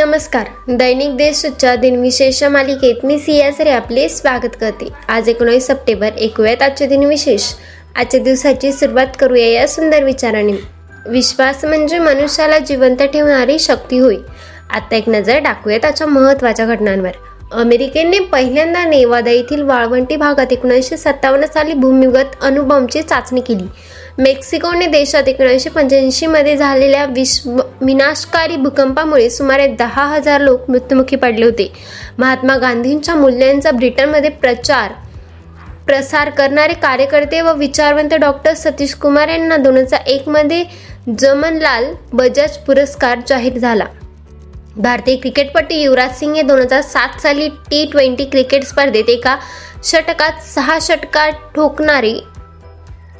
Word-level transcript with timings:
नमस्कार. 0.00 0.46
दैनिक 0.68 1.16
देशच्या 1.16 1.76
दिनविशेष 1.76 2.42
मालिकेत 2.42 2.94
मी 3.04 3.18
सियासरे 3.18 3.70
आपले 3.70 4.08
स्वागत 4.08 4.56
करते. 4.60 4.88
आज 5.08 5.28
एकोणीस 5.28 5.66
सप्टेंबर 5.66 6.10
ऐकूयात 6.20 6.62
आजचे 6.62 6.86
दिनविशेष 6.86 7.42
आजच्या 7.96 8.20
दिवसाची 8.20 8.72
सुरुवात 8.72 9.06
करूया 9.18 9.46
या 9.46 9.68
सुंदर 9.68 10.04
विचाराने. 10.04 10.52
विश्वास 11.06 11.64
म्हणजे 11.64 11.98
मनुष्याला 11.98 12.58
जिवंत 12.58 13.02
ठेवणारी 13.02 13.58
शक्ती 13.58 13.98
होय. 13.98 14.16
आता 14.70 14.96
एक 14.96 15.08
नजर 15.08 15.38
टाकूयात 15.38 15.84
आजच्या 15.84 16.06
महत्त्वाच्या 16.06 16.66
घटनांवर. 16.66 17.10
अमेरिकेने 17.52 18.18
पहिल्यांदा 18.32 18.84
नेवादा 18.84 19.30
येथील 19.30 19.62
वाळवंटी 19.62 20.16
भागात 20.16 20.52
एकोणीसशे 20.52 20.96
सत्तावन्न 20.96 21.46
साली 21.46 21.72
भूमिगत 21.72 22.42
अणुबॉम्बची 22.42 23.02
चाचणी 23.02 23.40
केली. 23.40 23.66
मेक्सिकोने 24.18 24.86
देशात 24.86 25.28
एकोणीसशे 25.28 25.70
पंच्याऐंशी 25.70 26.26
मध्ये 26.26 26.56
झालेल्या 26.56 27.04
विश्व 27.06 27.60
विनाशकारी 27.80 28.56
भूकंपामुळे 28.56 29.28
सुमारे 29.30 29.66
दहा 29.68 30.04
हजार 30.06 30.40
लोक 30.40 30.70
मृत्युमुखी 30.70 31.16
पडले 31.16 31.44
होते. 31.44 31.72
महात्मा 32.18 32.56
गांधींच्या 32.56 33.14
मूल्यांचा 33.14 33.70
ब्रिटनमध्ये 33.70 34.30
प्रचार 34.30 34.92
प्रसार 35.86 36.30
करणारे 36.30 36.74
कार्यकर्ते 36.74 37.40
व 37.40 37.52
विचारवंत 37.56 38.14
डॉक्टर 38.14 38.54
सतीश 38.54 38.94
कुमार 38.94 39.28
यांना 39.28 39.56
दोन 39.56 39.76
हजार 39.76 40.00
एकमध्ये 40.06 40.64
जमनलाल 41.18 41.92
बजाज 42.12 42.56
पुरस्कार 42.56 43.18
जाहीर 43.28 43.58
झाला. 43.58 43.84
भारतीय 44.78 45.16
क्रिकेटपटू 45.16 45.74
युवराज 45.74 46.10
सिंग 46.14 46.34
हे 46.34 46.42
दोन 46.42 46.60
हजार 46.60 46.82
सात 46.82 47.20
साली 47.20 47.48
टी 47.70 47.84
ट्वेंटी 47.92 48.24
क्रिकेट 48.24 48.64
स्पर्धेत 48.64 49.08
एका 49.08 49.36
षटकात 49.84 50.42
सहा 50.46 50.78
षटकात 50.82 51.32
ठोकणारे 51.54 52.12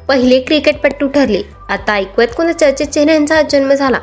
पहिले 0.07 0.39
क्रिकेटपटू 0.39 1.07
ठरले. 1.07 1.41
आता 1.69 1.93
ऐकूयात 1.93 2.35
कोणत्या 2.37 2.69
चर्चित 2.69 2.93
चेहऱ्यांचा 2.93 3.41
जन्म 3.41 3.73
झाला. 3.73 3.99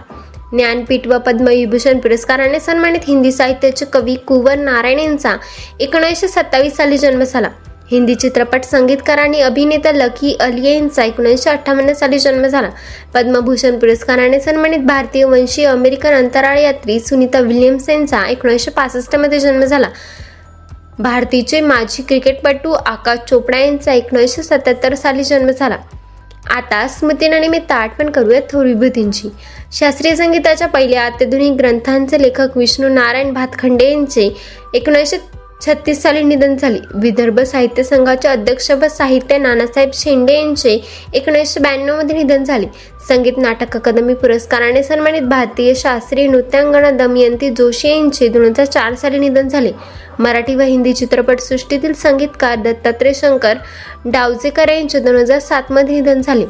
ज्ञानपीठ 0.52 1.06
व 1.06 1.18
पद्मविभूषण 1.18 1.98
पुरस्काराने 1.98 2.60
सन्मानित 2.60 3.08
हिंदी 3.08 3.32
साहित्याचे 3.32 3.84
कवी 3.84 4.14
कुंवर 4.26 4.54
नारायण 4.54 4.98
यांचा 4.98 5.36
एकोणीसशे 5.80 6.28
सत्तावीस 6.28 6.76
साली 6.76 6.98
जन्म 6.98 7.22
झाला. 7.22 7.48
हिंदी 7.90 8.14
चित्रपट 8.14 8.64
संगीतकार 8.64 9.18
आणि 9.18 9.40
अभिनेता 9.40 9.92
लकी 9.92 10.36
अली 10.40 10.68
यांचा 10.68 11.04
एकोणीसशे 11.04 11.50
अठ्ठावन्न 11.50 11.92
साली 11.92 12.18
जन्म 12.18 12.46
झाला. 12.46 12.68
पद्मभूषण 13.14 13.78
पुरस्काराने 13.78 14.40
सन्मानित 14.40 14.78
भारतीय 14.78 15.24
वंशीय 15.24 15.66
अमेरिकन 15.66 16.14
अंतराळ 16.14 16.58
यात्री 16.58 17.00
सुनीता 17.00 17.40
विल्यम्स 17.40 17.88
यांचा 17.90 18.26
एकोणीसशे 18.26 18.70
पासष्टमध्ये 18.70 19.40
जन्म 19.40 19.64
झाला. 19.64 19.88
भारतीचे 20.98 21.60
माजी 21.60 22.02
क्रिकेटपटू 22.02 22.72
आकाश 22.72 23.18
चोपडा 23.30 23.58
यांचा 23.58 23.92
एकोणीसशे 23.92 24.42
सत्याहत्तर 24.42 24.94
साली 24.94 25.24
जन्म 25.24 25.50
झाला. 25.50 25.76
आता 26.50 26.88
स्मृतीनिमित्त 26.88 27.72
आठवण 27.72 28.10
करूया 28.10 28.40
थोर 28.40 28.66
विभूतींची. 28.66 29.28
शास्त्रीय 29.72 30.14
संगीताच्या 30.14 30.68
पहिल्या 30.68 31.04
अत्याधुनिक 31.04 31.52
ग्रंथांचे 31.52 32.22
लेखक 32.22 32.56
विष्णू 32.56 32.88
नारायण 32.88 33.32
भातखंडे 33.32 33.90
यांचे 33.92 34.36
एकोणीसशे 34.74 35.35
छत्तीस 35.60 36.02
साली 36.02 36.22
निधन 36.22 36.56
झाले. 36.56 36.78
विदर्भ 36.94 37.40
साहित्य 37.40 37.82
संघाचे 37.82 38.28
अध्यक्ष 38.28 38.70
व 38.70 38.88
साहित्य 38.88 39.38
नानासाहेब 39.38 39.90
शेंडे 39.94 40.34
यांचे 40.34 40.78
एकोणीसशे 41.14 41.60
ब्याण्णवमध्ये 41.60 42.16
निधन 42.16 42.44
झाले. 42.44 42.66
संगीत 43.08 43.32
नाटक 43.38 43.76
अकादमी 43.76 44.14
पुरस्काराने 44.14 44.82
सन्मानित 44.82 45.22
भारतीय 45.22 45.74
शास्त्रीय 45.74 46.26
नृत्यांगना 46.26 46.90
दमयंती 46.90 47.50
जोशी 47.50 47.88
यांचे 47.88 48.28
दोन 48.28 48.44
हजार 48.44 48.66
चार 48.66 48.94
साली 48.94 49.18
निधन 49.18 49.48
झाले. 49.48 49.72
मराठी 50.18 50.54
व 50.54 50.60
हिंदी 50.60 50.92
चित्रपट 50.92 51.40
सृष्टीतील 51.40 51.92
संगीतकार 51.92 52.54
दत्तात्रय 52.54 53.12
शंकर 53.14 53.54
डावजेकर 54.04 54.68
यांचे 54.68 55.00
दोन 55.00 55.16
हजार 55.16 55.38
सात 55.38 55.62
मध्ये 55.70 55.94
निधन 55.94 56.20
झाले. 56.20 56.44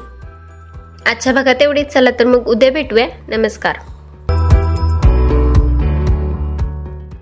आजच्या 1.06 1.32
भागात 1.32 1.62
एवढेच. 1.62 1.92
चला 1.92 2.10
तर 2.10 2.24
मग 2.24 2.48
उद्या 2.48 2.70
भेटूया. 2.70 3.06
नमस्कार. 3.28 3.76